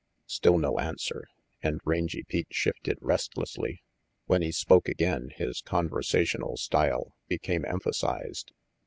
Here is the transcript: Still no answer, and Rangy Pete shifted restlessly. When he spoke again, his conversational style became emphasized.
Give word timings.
Still 0.25 0.57
no 0.57 0.79
answer, 0.79 1.27
and 1.61 1.79
Rangy 1.85 2.23
Pete 2.23 2.47
shifted 2.49 2.97
restlessly. 3.01 3.83
When 4.25 4.41
he 4.41 4.51
spoke 4.51 4.89
again, 4.89 5.29
his 5.35 5.61
conversational 5.61 6.57
style 6.57 7.13
became 7.27 7.63
emphasized. 7.65 8.51